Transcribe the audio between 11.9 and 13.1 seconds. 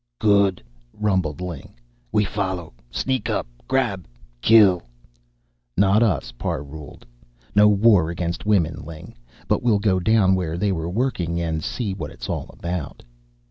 what it's all about."